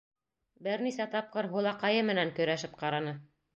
Бер 0.67 0.83
нисә 0.85 1.07
тапҡыр 1.17 1.49
һулаҡайы 1.53 2.07
менән 2.11 2.35
көрәшеп 2.41 2.77
ҡараны. 2.83 3.17